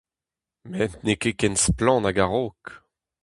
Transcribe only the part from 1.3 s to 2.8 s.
ken splann hag a-raok.